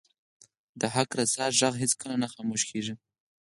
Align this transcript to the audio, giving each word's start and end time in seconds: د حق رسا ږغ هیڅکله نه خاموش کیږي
د 0.79 0.81
حق 0.95 1.09
رسا 1.19 1.45
ږغ 1.59 1.73
هیڅکله 1.81 2.15
نه 2.23 2.27
خاموش 2.33 2.61
کیږي 2.69 2.93